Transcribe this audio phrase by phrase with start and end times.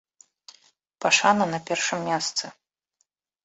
[1.05, 2.45] Пашана на першым месцы.